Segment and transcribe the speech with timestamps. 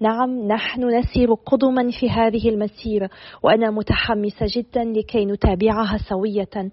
[0.00, 3.10] نعم نحن نسير قدما في هذه المسيرة
[3.42, 6.70] وأنا متحمسة جدا لكي نتابعها سوية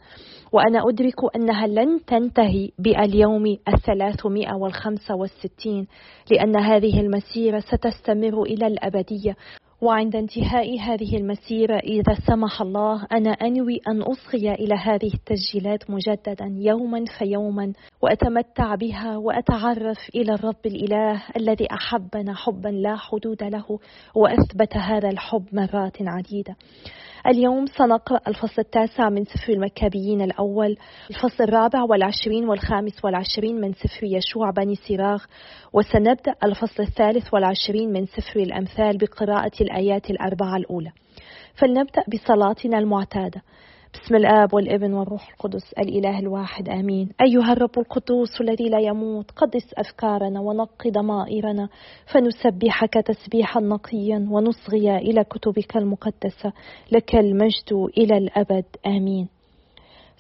[0.52, 5.88] وأنا أدرك أنها لن تنتهي باليوم الثلاثمائة والخمسة والستين
[6.32, 9.36] لأن هذه المسيرة ستستمر إلى الأبدية.
[9.82, 16.56] وعند انتهاء هذه المسيرة إذا سمح الله أنا أنوي أن أصغي إلى هذه التسجيلات مجددا
[16.58, 23.80] يوما فيوما وأتمتع بها وأتعرف إلى الرب الإله الذي أحبنا حبا لا حدود له
[24.16, 26.56] وأثبت هذا الحب مرات عديدة.
[27.28, 30.78] اليوم سنقرأ الفصل التاسع من سفر المكابيين الأول.
[31.10, 35.24] الفصل الرابع والعشرين والخامس والعشرين من سفر يشوع بني سراغ.
[35.74, 40.92] وسنبدأ الفصل الثالث والعشرين من سفر الأمثال بقراءة الآيات الأربعة الأولى.
[41.54, 43.42] فلنبدأ بصلاتنا المعتادة.
[43.94, 47.10] بسم الآب والابن والروح القدس الإله الواحد آمين.
[47.22, 51.70] أيها الرب القدوس الذي لا يموت قدس أفكارنا ونق ضمائرنا
[52.14, 56.54] فنسبحك تسبيحا نقيا ونصغي إلى كتبك المقدسة
[56.92, 59.28] لك المجد إلى الأبد آمين.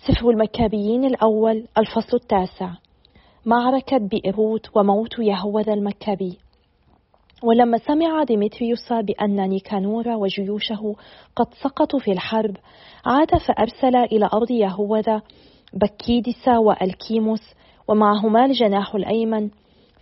[0.07, 2.69] سفر المكابيين الأول الفصل التاسع.
[3.45, 6.37] معركة بئروت وموت يهوذا المكابي.
[7.43, 10.95] ولما سمع ديمتريوس بأن نيكانورا وجيوشه
[11.35, 12.57] قد سقطوا في الحرب
[13.05, 15.21] عاد فأرسل إلى أرض يهوذا
[15.73, 17.41] بكيدس وألكيموس
[17.87, 19.49] ومعهما الجناح الأيمن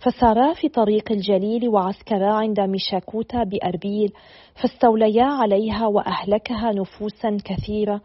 [0.00, 4.12] فسارا في طريق الجليل وعسكرا عند ميشاكوتا بأربيل
[4.54, 8.00] فاستوليا عليها وأهلكها نفوسا كثيرة.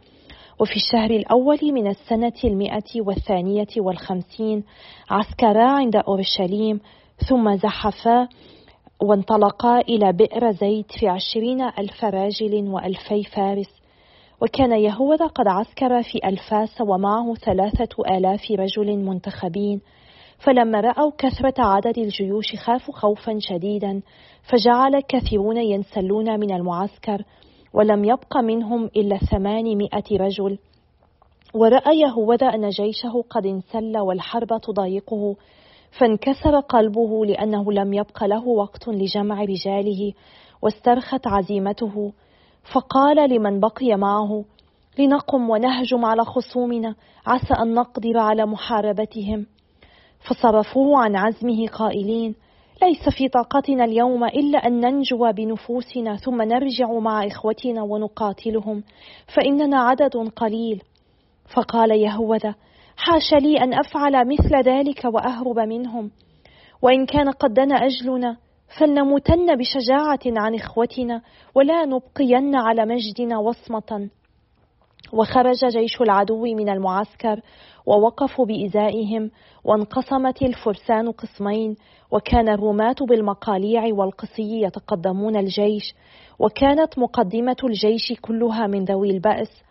[0.60, 4.64] وفي الشهر الأول من السنة المئة والثانية والخمسين
[5.10, 6.80] عسكرا عند أورشليم
[7.30, 8.28] ثم زحفا
[9.02, 13.70] وانطلقا إلى بئر زيت في عشرين ألف راجل وألفي فارس.
[14.42, 19.82] وكان يهوذا قد عسكر في ألفاس ومعه ثلاثة آلاف رجل منتخبين.
[20.38, 24.02] فلما رأوا كثرة عدد الجيوش خافوا خوفا شديدا
[24.44, 27.24] فجعل كثيرون ينسلون من المعسكر
[27.74, 30.58] ولم يبق منهم إلا ثمانمائة رجل.
[31.54, 35.36] ورأى يهوذا أن جيشه قد انسل والحرب تضايقه.
[35.98, 40.14] فانكسر قلبه لأنه لم يبق له وقت لجمع رجاله
[40.62, 42.14] واسترخت عزيمته.
[42.74, 44.46] فقال لمن بقي معه
[45.00, 46.96] لنقم ونهجم على خصومنا
[47.28, 49.46] عسى أن نقدر على محاربتهم.
[50.20, 52.36] فصرفوه عن عزمه قائلين
[52.84, 58.84] ليس في طاقتنا اليوم إلا أن ننجو بنفوسنا ثم نرجع مع إخوتنا ونقاتلهم
[59.36, 60.82] فإننا عدد قليل.
[61.56, 62.56] فقال يهوذا
[62.98, 66.12] حاش لي أن أفعل مثل ذلك وأهرب منهم.
[66.82, 68.38] وإن كان قد دنا أجلنا
[68.80, 71.22] فلنموتن بشجاعة عن إخوتنا
[71.56, 74.10] ولا نبقين على مجدنا وصمة.
[75.14, 77.42] وخرج جيش العدو من المعسكر
[77.86, 79.32] ووقفوا بإزائهم
[79.64, 81.76] وانقسمت الفرسان قسمين
[82.12, 85.96] وكان الرماة بالمقاليع والقصي يتقدمون الجيش
[86.40, 89.64] وكانت مقدمة الجيش كلها من ذوي البأس.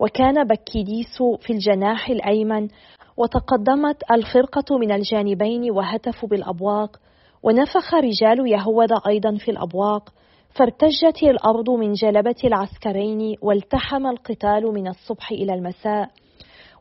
[0.00, 2.68] وكان بكيديس في الجناح الأيمن
[3.16, 6.96] وتقدمت الفرقة من الجانبين وهتفوا بالأبواق
[7.42, 10.12] ونفخ رجال يهوذا أيضا في الأبواق
[10.54, 16.10] فارتجت الأرض من جلبة العسكرين والتحم القتال من الصبح إلى المساء.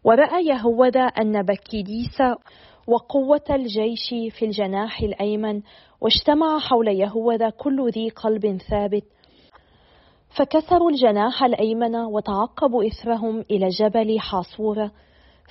[0.04, 2.22] ورأى يهوذا أن بكيديس
[2.88, 5.62] وقوة الجيش في الجناح الأيمن
[6.02, 9.04] واجتمع حول يهوذا كل ذي قلب ثابت
[10.36, 14.92] فكسروا الجناح الأيمن وتعقبوا إثرهم إلى جبل حاصورة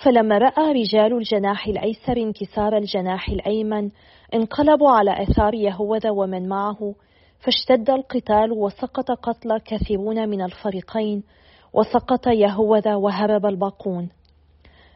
[0.04, 3.90] فلما رأى رجال الجناح الأيسر انكسار الجناح الأيمن
[4.34, 6.94] انقلبوا على آثار يهوذا ومن معه.
[7.38, 11.22] فاشتد القتال وسقط قتلى كثيرون من الفريقين
[11.72, 14.08] وسقط يهوذا وهرب الباقون.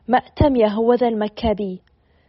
[0.08, 1.80] مأتم يهوذا المكابي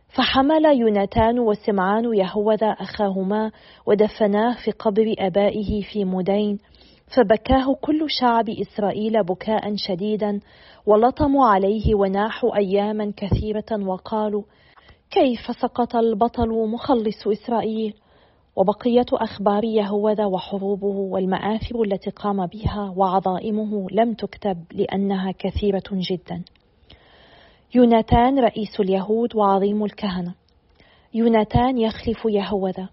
[0.09, 3.51] فحمل يوناتان وسمعان يهوذا أخاهما
[3.85, 6.59] ودفناه في قبر أبائه في مدين
[7.15, 10.39] فبكاه كل شعب إسرائيل بكاء شديدا
[10.85, 14.43] ولطموا عليه وناحوا أياما كثيرة وقالوا
[15.11, 17.93] كيف سقط البطل مخلص إسرائيل؟
[18.55, 26.43] وبقية أخبار يهوذا وحروبه والمآثر التي قام بها وعظائمه لم تكتب لأنها كثيرة جدا.
[27.75, 30.35] يوناتان رئيس اليهود وعظيم الكهنة.
[31.13, 32.89] يوناتان يخلف يهوذا.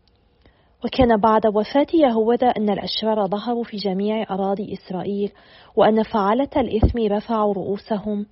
[0.85, 5.33] وكان بعد وفاة يهوذا أن الأشرار ظهروا في جميع أراضي إسرائيل
[5.77, 8.27] وأن فعلة الإثم رفعوا رؤوسهم.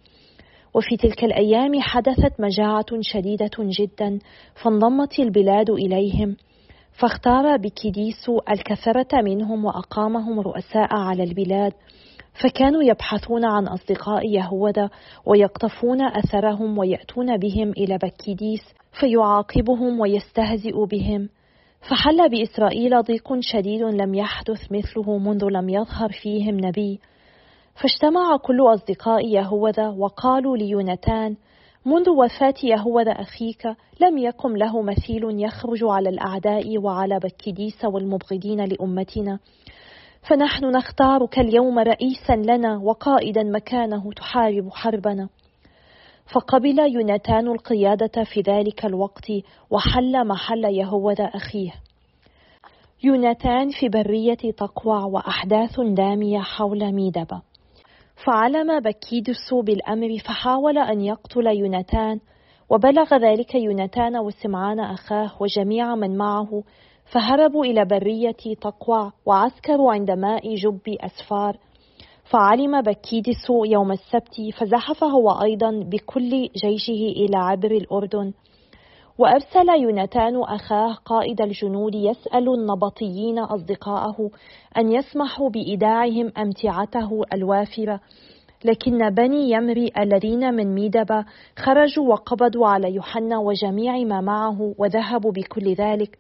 [0.75, 4.19] وفي تلك الأيام حدثت مجاعة شديدة جدا
[4.63, 6.37] فانضمت البلاد إليهم.
[6.93, 11.73] فاختار بكيديس الكثرة منهم وأقامهم رؤساء على البلاد.
[12.43, 14.91] فكانوا يبحثون عن أصدقاء يهوذا
[15.27, 18.63] ويقطفون أثرهم ويأتون بهم إلى بكيديس
[19.01, 21.29] فيعاقبهم ويستهزئ بهم.
[21.89, 27.01] فحل بإسرائيل ضيق شديد لم يحدث مثله منذ لم يظهر فيهم نبي.
[27.75, 31.37] فاجتمع كل أصدقاء يهوذا وقالوا ليونتان
[31.87, 33.67] منذ وفاة يهوذا أخيك
[34.01, 39.39] لم يكن له مثيل يخرج على الأعداء وعلى بكديس والمبغضين لأمتنا.
[40.29, 45.29] فنحن نختارك اليوم رئيسا لنا وقائدا مكانه تحارب حربنا.
[46.33, 49.27] فقبل يونتان القيادة في ذلك الوقت
[49.71, 51.75] وحل محل يهوذا أخيه.
[53.05, 57.43] يونتان في برية تقوى وأحداث دامية حول ميدبة
[58.27, 62.21] فعلم بكيدس بالأمر فحاول أن يقتل يونتان
[62.71, 66.63] وبلغ ذلك يونتان وسمعان أخاه وجميع من معه
[67.13, 71.57] فهربوا إلى برية تقوى وعسكروا عند ماء جب أسفار
[72.25, 78.33] فعلم بكيدس يوم السبت فزحف هو أيضا بكل جيشه إلى عبر الأردن.
[79.19, 84.31] وأرسل يونتان أخاه قائد الجنود يسأل النبطيين أصدقاءه
[84.79, 88.01] أن يسمحوا بإيداعهم أمتعته الوافرة.
[88.65, 91.25] لكن بني يمري الذين من ميدبة
[91.59, 96.19] خرجوا وقبضوا على يوحنا وجميع ما معه وذهبوا بكل ذلك.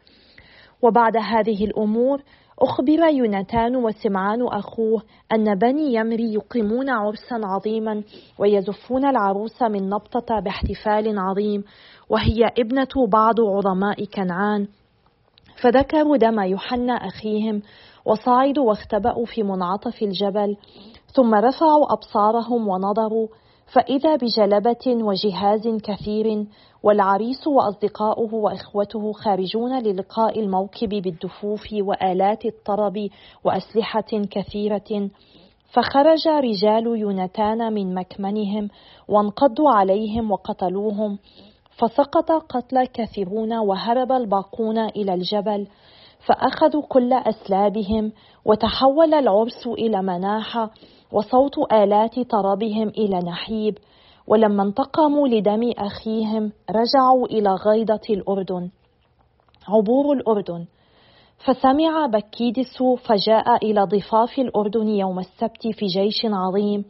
[0.82, 2.22] وبعد هذه الأمور
[2.60, 5.02] أخبر يوناتان وسمعان أخوه
[5.32, 8.02] أن بني يمري يقيمون عرسا عظيما
[8.38, 11.64] ويزفون العروس من نبطة باحتفال عظيم
[12.10, 14.68] وهي ابنة بعض عظماء كنعان.
[15.62, 17.62] فذكروا دم يوحنا أخيهم
[18.04, 20.56] وصعدوا واختبأوا في منعطف الجبل
[21.14, 23.28] ثم رفعوا أبصارهم ونظروا
[23.72, 26.46] فإذا بجلبة وجهاز كثير
[26.84, 33.08] والعريس وأصدقاؤه وإخوته خارجون للقاء الموكب بالدفوف وآلات الطرب
[33.44, 35.10] وأسلحة كثيرة.
[35.72, 38.68] فخرج رجال يونتان من مكمنهم
[39.08, 41.18] وانقضوا عليهم وقتلوهم.
[41.76, 45.66] فسقط قتلى كثيرون وهرب الباقون إلى الجبل.
[46.26, 48.12] فأخذوا كل أسلابهم
[48.44, 50.70] وتحول العرس إلى مناحة
[51.12, 53.78] وصوت آلات طربهم إلى نحيب.
[54.26, 58.70] ولما انتقموا لدم أخيهم رجعوا إلى غيضة الأردن
[59.68, 60.64] عبور الأردن.
[61.46, 66.84] فسمع بكيدس فجاء إلى ضفاف الأردن يوم السبت في جيش عظيم.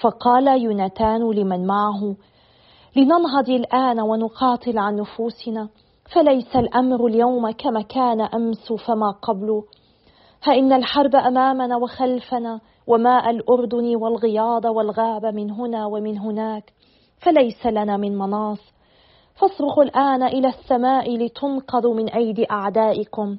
[0.00, 2.16] فقال يونتان لمن معه
[2.96, 5.68] لننهض الآن ونقاتل عن نفوسنا
[6.14, 9.62] فليس الأمر اليوم كما كان أمس فما قبل
[10.46, 16.72] فإن الحرب أمامنا وخلفنا وماء الأردن والغياض والغاب من هنا ومن هناك
[17.18, 18.58] فليس لنا من مناص.
[19.34, 23.36] فاصرخوا الآن إلى السماء لتنقذوا من أيدي أعدائكم.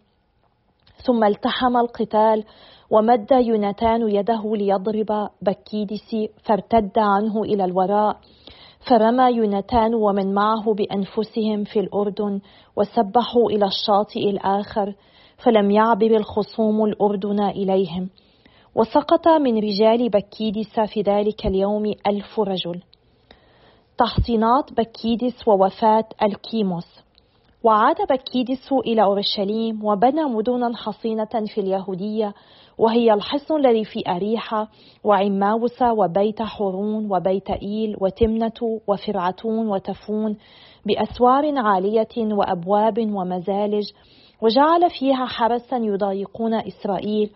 [1.05, 2.43] ثم التحم القتال
[2.91, 8.17] ومد يونتان يده ليضرب بكيدس فارتد عنه إلى الوراء.
[8.89, 12.39] فرمى يونتان ومن معه بأنفسهم في الأردن
[12.75, 14.95] وسبحوا إلى الشاطئ الآخر
[15.45, 18.09] فلم يعبر الخصوم الأردن إليهم.
[18.79, 22.81] وسقط من رجال بكيدس في ذلك اليوم ألف رجل.
[23.97, 26.99] تحصينات بكيدس ووفاة الكيموس.
[27.63, 32.33] وعاد بكيدس إلى أورشليم وبنى مدنا حصينة في اليهودية
[32.77, 34.67] وهي الحصن الذي في أريحة
[35.03, 40.37] وعماوس وبيت حورون وبيت إيل وتمنة وفرعتون وتفون
[40.85, 43.91] بأسوار عالية وأبواب ومزالج
[44.41, 47.31] وجعل فيها حرسا يضايقون إسرائيل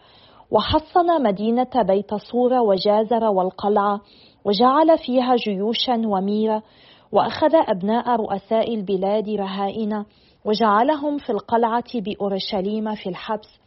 [0.52, 4.02] وحصن مدينة بيت صورة وجازر والقلعة
[4.46, 6.64] وجعل فيها جيوشا وميرة
[7.12, 10.06] وأخذ أبناء رؤساء البلاد رهائن
[10.46, 13.60] وجعلهم في القلعة بأورشليم في الحبس.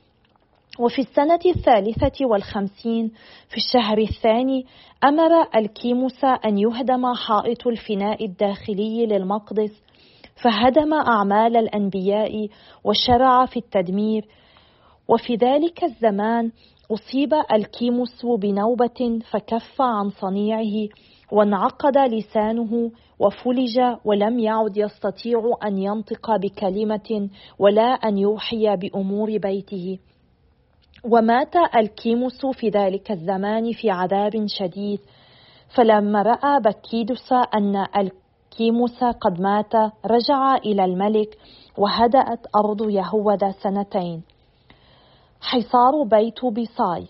[0.78, 3.08] وفي السنة الثالثة والخمسين
[3.48, 4.66] في الشهر الثاني
[5.04, 9.82] أمر الكيموس أن يهدم حائط الفناء الداخلي للمقدس
[10.42, 12.48] فهدم أعمال الأنبياء
[12.84, 14.24] وشرع في التدمير
[15.08, 16.50] وفي ذلك الزمان
[16.90, 20.88] أصيب الكيموس بنوبة فكف عن صنيعه
[21.32, 29.98] وانعقد لسانه وفلج ولم يعد يستطيع أن ينطق بكلمة ولا أن يوحي بأمور بيته.
[31.04, 35.00] ومات الكيموس في ذلك الزمان في عذاب شديد.
[35.76, 37.86] فلما رأى بكيدس أن
[38.56, 39.74] بكيموس قد مات
[40.06, 41.38] رجع إلى الملك
[41.78, 44.22] وهدأت أرض يهوذا سنتين.
[45.40, 47.06] حصار بيت بيصاي.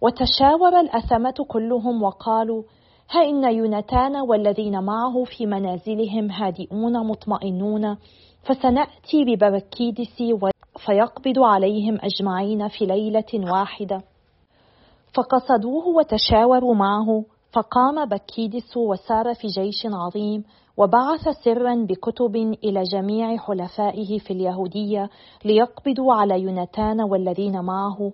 [0.00, 2.62] وتشاور الأثمة كلهم وقالوا
[3.10, 7.96] ها إن يونتان والذين معه في منازلهم هادئون مطمئنون
[8.42, 10.22] فسنأتي ببركيدس
[10.86, 14.02] فيقبض عليهم أجمعين في ليلة واحدة.
[15.14, 20.44] فقصدوه وتشاوروا معه فقام بكيدس وسار في جيش عظيم
[20.78, 25.10] وبعث سرا بكتب إلى جميع حلفائه في اليهودية
[25.44, 28.12] ليقبضوا على يونتان والذين معه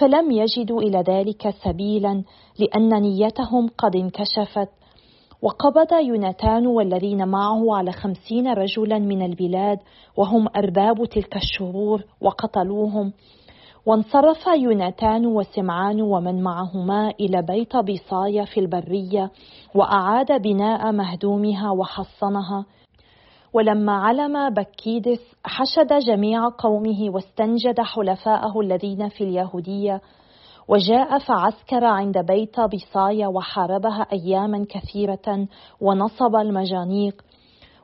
[0.00, 2.22] فلم يجدوا إلى ذلك سبيلا
[2.58, 4.68] لأن نيتهم قد انكشفت.
[5.42, 9.78] وقبض يونتان والذين معه على خمسين رجلا من البلاد
[10.16, 13.12] وهم أرباب تلك الشرور وقتلوهم.
[13.86, 19.30] وانصرف يوناتان وسمعان ومن معهما إلى بيت بيصايا في البرية
[19.74, 22.64] وأعاد بناء مهدومها وحصنها.
[23.52, 30.00] ولما علم بكيدس حشد جميع قومه واستنجد حلفاءه الذين في اليهودية
[30.68, 35.46] وجاء فعسكر عند بيت بيصايا وحاربها أياما كثيرة
[35.80, 37.22] ونصب المجانيق.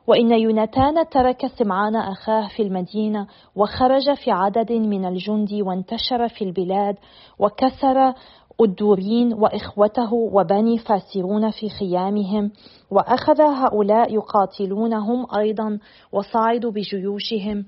[0.07, 6.95] وإن يوناتان ترك سمعان أخاه في المدينة وخرج في عدد من الجند وانتشر في البلاد
[7.39, 8.13] وكسر
[8.61, 12.51] الدورين وإخوته وبني فاسرون في خيامهم
[12.91, 15.79] وأخذ هؤلاء يقاتلونهم أيضا
[16.11, 17.65] وصعدوا بجيوشهم.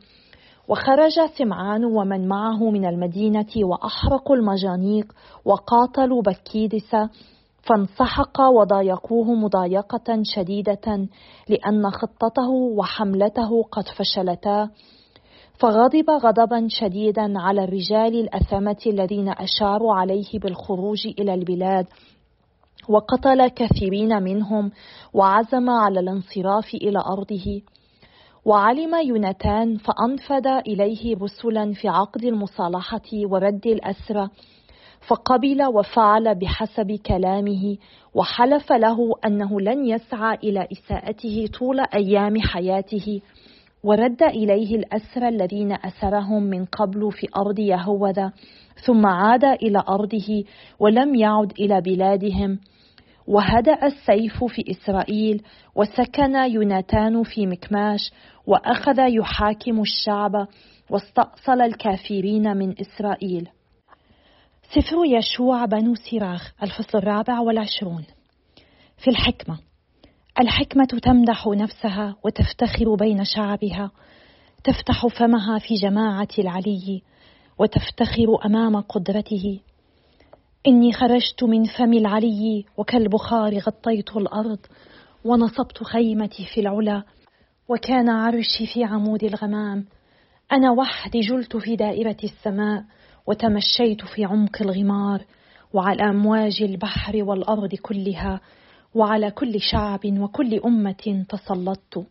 [0.68, 5.13] وخرج سمعان ومن معه من المدينة وأحرقوا المجانيق
[5.46, 6.96] وقاتلوا بكيدس
[7.63, 11.08] فانسحق وضايقوه مضايقة شديدة
[11.50, 14.70] لأن خطته وحملته قد فشلتا.
[15.60, 21.86] فغضب غضبا شديدا على الرجال الأثمة الذين أشاروا عليه بالخروج إلى البلاد
[22.89, 24.72] وقتل كثيرين منهم
[25.13, 27.62] وعزم على الانصراف إلى أرضه.
[28.46, 34.29] وعلم يوناتان فأنفذ إليه رسلا في عقد المصالحة ورد الأسرى
[35.07, 37.77] فقبل وفعل بحسب كلامه
[38.13, 43.22] وحلف له أنه لن يسعى إلى إساءته طول أيام حياته.
[43.83, 48.31] ورد إليه الاسرى الذين أسرهم من قبل في أرض يهوذا
[48.86, 50.43] ثم عاد إلى أرضه
[50.79, 52.60] ولم يعد إلى بلادهم.
[53.27, 55.41] وهدأ السيف في إسرائيل
[55.75, 58.12] وسكن يوناتان في مكماش
[58.48, 60.48] وأخذ يحاكم الشعب
[60.89, 63.50] واستأصل الكافرين من إسرائيل.
[64.75, 68.03] سفر يشوع بنو سراخ الفصل الرابع والعشرون.
[68.98, 69.60] في الحكمة
[70.39, 73.92] الحكمة تمدح نفسها وتفتخر بين شعبها
[74.63, 77.01] تفتح فمها في جماعة العلي
[77.60, 79.60] وتفتخر أمام قدرته.
[80.68, 84.60] إني خرجت من فم العلي وكالبخار غطيت الأرض
[85.25, 87.03] ونصبت خيمتي في العلا
[87.70, 89.86] وكان عرشي في عمود الغمام.
[90.51, 92.84] أنا وحدي جلت في دائرة السماء
[93.27, 95.25] وتمشيت في عمق الغمار
[95.74, 98.42] وعلى أمواج البحر والأرض كلها
[98.96, 102.06] وعلى كل شعب وكل أمة تسلطت.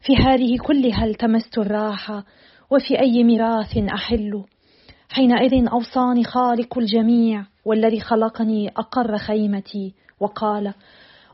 [0.00, 2.24] في هذه كلها التمست الراحة
[2.70, 4.44] وفي أي ميراث أحل.
[5.08, 10.74] حينئذ أوصاني خالق الجميع والذي خلقني أقر خيمتي وقال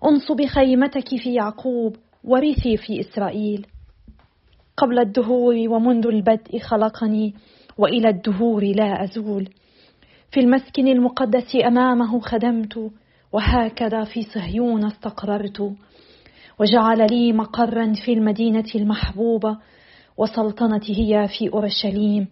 [0.05, 3.67] انصب خيمتك في يعقوب ورثي في إسرائيل.
[4.76, 7.35] قبل الدهور ومنذ البدء خلقني
[7.78, 9.49] وإلى الدهور لا أزول.
[10.30, 12.90] في المسكن المقدس أمامه خدمت
[13.32, 15.73] وهكذا في صهيون استقررت.
[16.61, 19.58] وجعل لي مقرا في المدينة المحبوبه
[20.16, 22.28] وسلطنتي هي في أورشليم.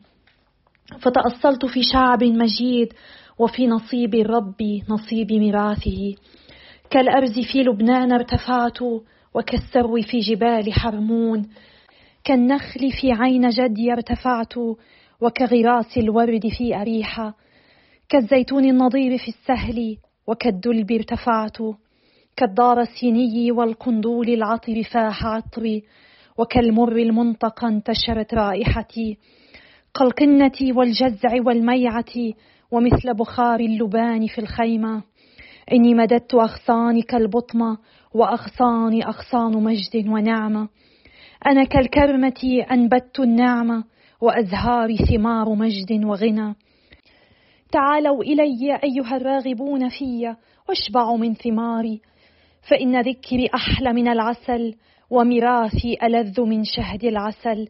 [1.00, 2.92] فتأصلت في شعب مجيد
[3.38, 6.14] وفي نصيب الرب نصيب ميراثه.
[6.90, 8.78] كالأرز في لبنان ارتفعت
[9.34, 11.48] وكالسرو في جبال حرمون.
[12.24, 14.54] كالنخل في عين جدي ارتفعت
[15.20, 17.34] وكغراس الورد في أريحة
[18.08, 19.96] كالزيتون النضير في السهل
[20.26, 21.56] وكالدلب ارتفعت
[22.36, 25.82] كالدار السيني والقندول العطر فاح عطري
[26.38, 29.18] وكالمر المنطقة انتشرت رائحتي
[29.94, 32.34] كالقنة والجزع والميعة
[32.70, 35.02] ومثل بخار اللبان في الخيمة.
[35.72, 37.78] إني مددت أغصاني كالبطمة
[38.14, 40.68] وأغصاني أغصان مجد ونعمة.
[41.46, 43.84] أنا كالكرمة أنبت النعمة
[44.20, 46.54] وأزهار ثمار مجد وغنى.
[47.72, 50.34] تعالوا إلي أيها الراغبون في
[50.68, 52.00] واشبعوا من ثماري.
[52.70, 54.74] فإن ذكري أحلى من العسل
[55.10, 57.68] وميراثي ألذ من شهد العسل.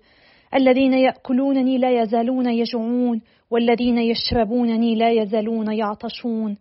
[0.55, 6.57] الذين يأكلونني لا يزالون يجوعون والذين يشربونني لا يزالون يعطشون.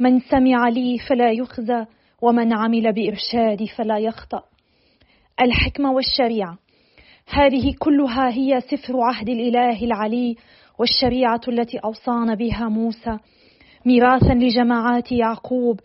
[0.00, 1.84] من سمع لي فلا يخزى
[2.22, 4.42] ومن عمل بإرشادي فلا يخطأ.
[5.40, 6.63] الحكمة والشريعة.
[7.28, 10.36] هذه كلها هي سفر عهد الإله العلي
[10.78, 13.18] والشريعة التي أوصانا بها موسى.
[13.86, 15.80] ميراثا لجماعات يعقوب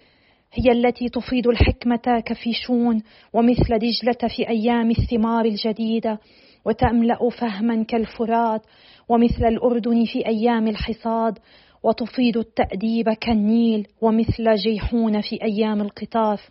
[0.53, 3.03] هي التي تفيض الحكمة كفيشون
[3.33, 6.19] ومثل دجلة في أيام الثمار الجديدة
[6.65, 8.61] وتملأ فهما كالفرات
[9.09, 11.39] ومثل الأردن في أيام الحصاد
[11.83, 16.49] وتفيض التأديب كالنيل ومثل جيحون في أيام القطاف.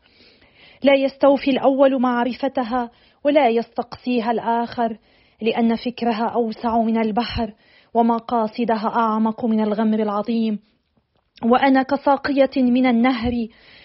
[0.82, 2.90] لا يستوفي الأول معرفتها
[3.28, 4.98] ولا يستقصيها الآخر
[5.42, 7.52] لأن فكرها أوسع من البحر
[7.94, 10.58] ومقاصدها أعمق من الغمر العظيم.
[11.44, 13.32] وأنا كساقية من النهر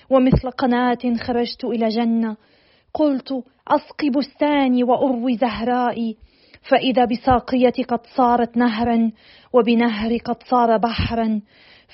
[0.10, 2.38] ومثل قناة خرجت إلى جنة.
[2.94, 3.32] قلت
[3.68, 6.18] أسقي بستاني وأروي زهرائي.
[6.70, 9.12] فإذا بساقية قد صارت نهرا
[9.54, 11.42] وبنهر قد صار بحرا.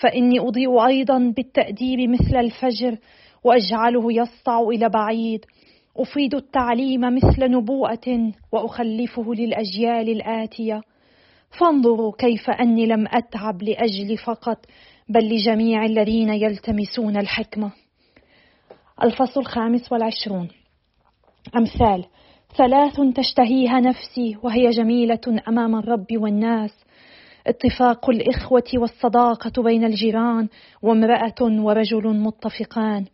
[0.01, 2.98] فإني أضيء أيضا بالتأديب مثل الفجر
[3.44, 5.46] وأجعله يسطع إلى بعيد.
[6.00, 10.82] أفيد التعليم مثل نبوءة وأخلفه للأجيال الآتية.
[11.60, 14.65] فانظروا كيف أني لم أتعب لأجل فقط
[15.10, 17.72] بل لجميع الذين يلتمسون الحكمة.
[19.03, 20.48] الفصل الخامس والعشرون.
[21.56, 22.06] أمثال
[22.58, 26.86] ثلاث تشتهيها نفسي وهي جميلة أمام الرب والناس.
[27.48, 30.48] اتفاق الإخوة والصداقة بين الجيران
[30.82, 33.06] وامرأة ورجل متفقان.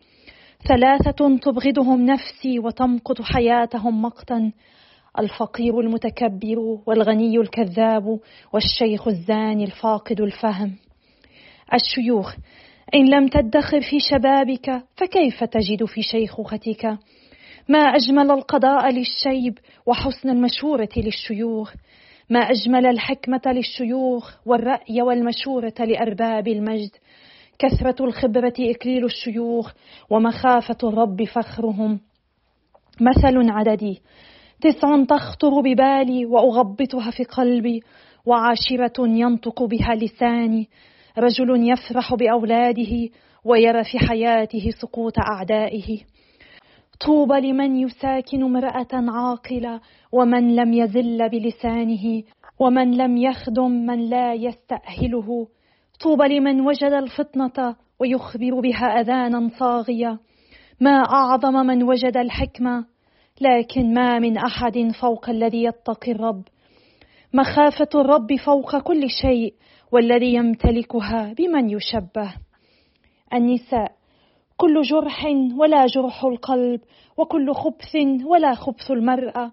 [0.67, 4.51] ثلاثة تبغضهم نفسي وتمقت حياتهم مقتا.
[5.19, 8.19] الفقير المتكبر والغني الكذاب
[8.53, 10.75] والشيخ الزاني الفاقد الفهم.
[11.74, 12.36] الشيوخ
[12.95, 16.98] إن لم تدخر في شبابك فكيف تجد في شيخوختك؟
[17.69, 21.74] ما أجمل القضاء للشيب وحسن المشورة للشيوخ؟
[22.29, 26.91] ما أجمل الحكمة للشيوخ والرأي والمشورة لأرباب المجد؟
[27.60, 29.74] كثرة الخبرة إكليل الشيوخ
[30.10, 32.00] ومخافة الرب فخرهم.
[33.02, 34.02] مثل عددي
[34.62, 37.82] تسع تخطر ببالي وأغبطها في قلبي
[38.26, 40.70] وعاشرة ينطق بها لساني.
[41.18, 43.10] رجل يفرح بأولاده
[43.46, 46.00] ويرى في حياته سقوط أعدائه.
[47.06, 49.82] طوبى لمن يساكن امرأة عاقلة
[50.12, 52.24] ومن لم يزل بلسانه
[52.60, 55.48] ومن لم يخدم من لا يستأهله.
[56.01, 60.19] طوبى لمن وجد الفطنة ويخبر بها أذانا صاغية.
[60.81, 62.86] ما أعظم من وجد الحكمة
[63.41, 66.43] لكن ما من أحد فوق الذي يتقي الرب.
[67.34, 69.53] مخافة الرب فوق كل شيء
[69.91, 72.34] والذي يمتلكها بمن يشبه.
[73.34, 73.91] النساء
[74.58, 75.25] كل جرح
[75.58, 76.81] ولا جرح القلب
[77.17, 79.51] وكل خبث ولا خبث المرأة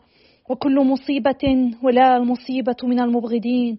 [0.51, 3.79] وكل مصيبة ولا المصيبة من المبغضين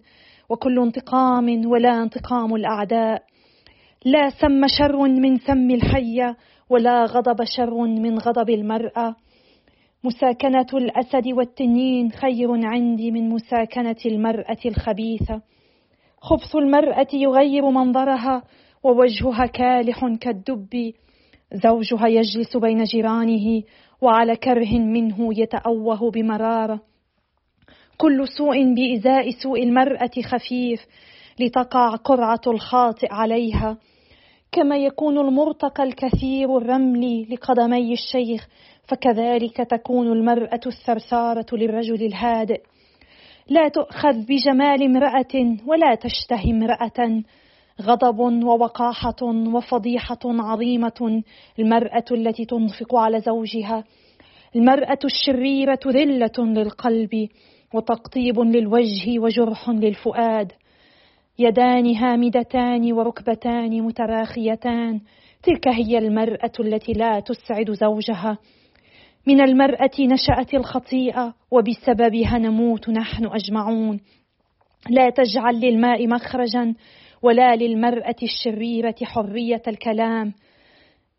[0.50, 3.22] وكل انتقام ولا انتقام الأعداء.
[4.04, 6.36] لا سم شر من سم الحيه
[6.70, 9.16] ولا غضب شر من غضب المرأة.
[10.04, 15.42] مساكنة الأسد والتنين خير عندي من مساكنة المرأة الخبيثة.
[16.20, 18.42] خبث المرأة يغير منظرها
[18.82, 20.92] ووجهها كالح كالدب.
[21.52, 23.62] زوجها يجلس بين جيرانه
[24.00, 26.80] وعلى كره منه يتأوه بمرارة.
[27.98, 30.86] كل سوء بإزاء سوء المرأة خفيف
[31.40, 33.76] لتقع قرعة الخاطئ عليها.
[34.52, 38.48] كما يكون المرتقى الكثير الرمل لقدمي الشيخ
[38.88, 42.62] فكذلك تكون المرأة الثرثارة للرجل الهادئ.
[43.48, 47.22] لا تؤخذ بجمال امرأة ولا تشتهي امرأة.
[47.82, 51.22] غضب ووقاحة وفضيحة عظيمة
[51.58, 53.84] المرأة التي تنفق على زوجها.
[54.56, 57.28] المرأة الشريرة ذلة للقلب
[57.74, 60.52] وتقطيب للوجه وجرح للفؤاد.
[61.38, 65.00] يدان هامدتان وركبتان متراخيتان.
[65.42, 68.38] تلك هي المرأة التي لا تسعد زوجها.
[69.26, 74.00] من المرأة نشأت الخطيئة وبسببها نموت نحن أجمعون.
[74.90, 76.74] لا تجعل للماء مخرجا
[77.22, 80.32] ولا للمرأة الشريرة حرية الكلام.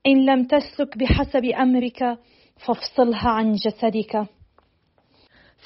[0.08, 2.18] إن لم تسلك بحسب أمرك
[2.66, 4.28] فافصلها عن جسدك.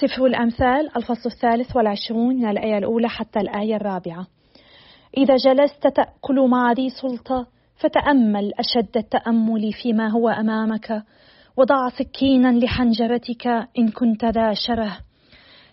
[0.01, 4.27] سفر الأمثال الفصل الثالث والعشرون من الآية الأولى حتى الآية الرابعة.
[5.17, 11.03] إذا جلست تأكل مع ذي سلطة فتأمل أشد التأمل فيما هو أمامك.
[11.57, 13.47] وضع سكينا لحنجرتك
[13.79, 14.97] إن كنت ذا شره.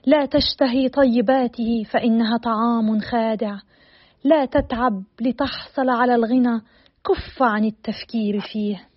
[0.06, 3.58] لا تشتهي طيباته فإنها طعام خادع.
[4.24, 6.60] لا تتعب لتحصل على الغنى
[7.04, 8.88] كف عن التفكير فيه.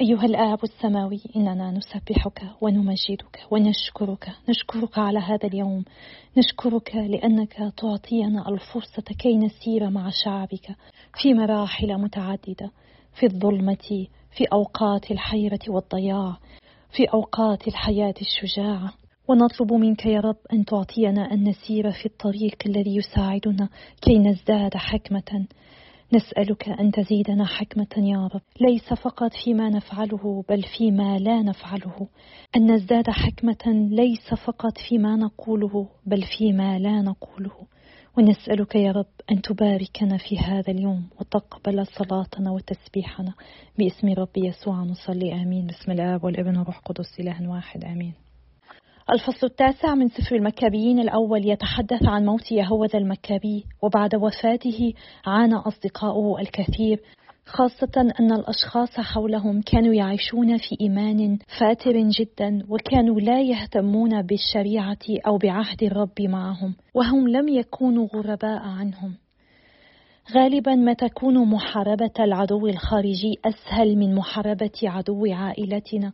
[0.00, 5.84] أيها الآب السماوي إننا نسبحك ونمجدك ونشكرك نشكرك على هذا اليوم.
[6.36, 10.76] نشكرك لأنك تعطينا الفرصة كي نسير مع شعبك
[11.22, 12.70] في مراحل متعددة
[13.14, 14.06] في الظلمة
[14.36, 16.38] في أوقات الحيرة والضياع
[16.96, 18.92] في أوقات الحياة الشجاعة.
[19.28, 23.68] ونطلب منك يا رب أن تعطينا أن نسير في الطريق الذي يساعدنا
[24.02, 25.46] كي نزداد حكمة.
[26.12, 28.40] نسألك أن تزيدنا حكمة يا رب.
[28.60, 32.08] ليس فقط فيما نفعله بل فيما لا نفعله.
[32.56, 37.66] أن نزداد حكمة ليس فقط فيما نقوله بل فيما لا نقوله.
[38.18, 43.34] ونسألك يا رب أن تباركنا في هذا اليوم وتقبل صلاتنا وتسبيحنا.
[43.78, 45.66] باسم رب يسوع نصلي آمين.
[45.66, 48.27] بسم الآب والابن والروح القدس إله واحد آمين.
[49.12, 54.92] الفصل التاسع من سفر المكابيين الأول يتحدث عن موت يهوذا المكابي وبعد وفاته
[55.26, 57.00] عانى أصدقاؤه الكثير
[57.46, 65.38] خاصة أن الأشخاص حولهم كانوا يعيشون في إيمان فاتر جدا وكانوا لا يهتمون بالشريعة أو
[65.38, 69.14] بعهد الرب معهم وهم لم يكونوا غرباء عنهم.
[70.34, 76.12] غالبا ما تكون محاربة العدو الخارجي أسهل من محاربة عدو عائلتنا.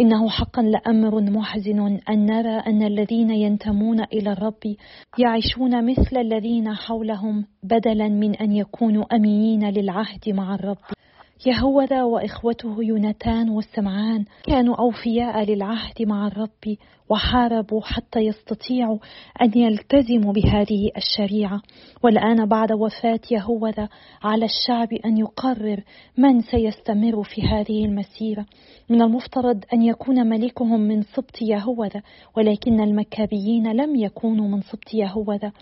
[0.00, 4.76] إنه حقا لأمر محزن أن نرى أن الذين ينتمون إلى الرب
[5.18, 10.97] يعيشون مثل الذين حولهم بدلا من أن يكونوا أمينين للعهد مع الرب.
[11.46, 16.76] يهوذا وإخوته يونتان والسمعان كانوا أوفياء للعهد مع الرب
[17.10, 18.98] وحاربوا حتى يستطيعوا
[19.42, 21.62] أن يلتزموا بهذه الشريعة.
[22.02, 23.88] والآن بعد وفاة يهوذا
[24.22, 25.82] على الشعب أن يقرر
[26.18, 28.46] من سيستمر في هذه المسيرة.
[28.90, 32.02] من المفترض أن يكون ملكهم من سبط يهوذا
[32.36, 35.52] ولكن المكابيين لم يكونوا من سبط يهوذا.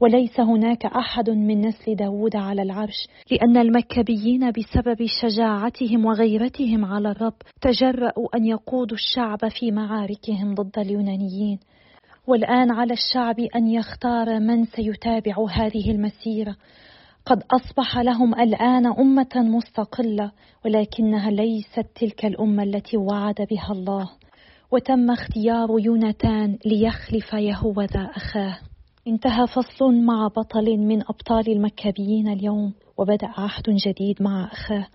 [0.00, 7.34] وليس هناك أحد من نسل داود على العرش لأن المكابيين بسبب شجاعتهم وغيرتهم على الرب
[7.60, 11.58] تجرأوا أن يقودوا الشعب في معاركهم ضد اليونانيين.
[12.26, 16.56] والآن على الشعب أن يختار من سيتابع هذه المسيرة.
[17.26, 20.32] قد أصبح لهم الآن أمة مستقلة
[20.64, 24.10] ولكنها ليست تلك الأمة التي وعد بها الله.
[24.72, 28.58] وتم اختيار يوناتان ليخلف يهوذا أخاه.
[29.06, 32.72] انتهى فصل مع بطل من أبطال المكابيين اليوم.
[32.98, 34.86] وبدأ عهد جديد مع أخاه.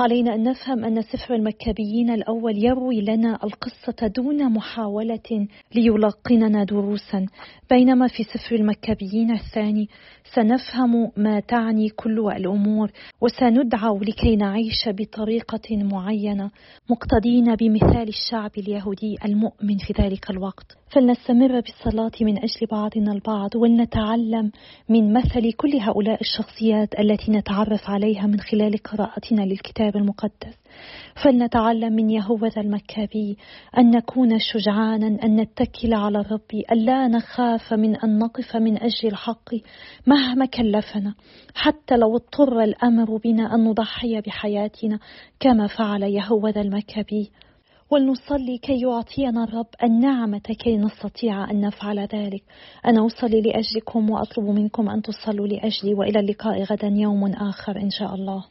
[0.00, 7.26] علينا أن نفهم أن سفر المكابيين الأول يروي لنا القصة دون محاولة ليلقننا دروسا.
[7.70, 9.88] بينما في سفر المكابيين الثاني
[10.34, 16.50] سنفهم ما تعني كل الأمور وسندعو لكي نعيش بطريقة معينة
[16.90, 20.79] مقتدين بمثال الشعب اليهودي المؤمن في ذلك الوقت.
[20.90, 24.52] فلنستمر بالصلاة من أجل بعضنا البعض ولنتعلم
[24.88, 30.58] من مثل كل هؤلاء الشخصيات التي نتعرف عليها من خلال قراءتنا للكتاب المقدس.
[31.24, 33.36] فلنتعلم من يهوذا المكابي
[33.78, 39.54] أن نكون شجعانا أن نتكل على الرب ألا نخاف من أن نقف من أجل الحق
[40.06, 41.14] مهما كلفنا
[41.54, 44.98] حتى لو اضطر الأمر بنا أن نضحي بحياتنا
[45.40, 47.30] كما فعل يهوذا المكابي.
[47.90, 52.42] ولنصلي كي يعطينا الرب النعمة كي نستطيع أن نفعل ذلك.
[52.86, 58.14] أنا أصلي لأجلكم وأطلب منكم أن تصلوا لأجلي وإلى اللقاء غدا يوم آخر إن شاء
[58.14, 58.44] الله.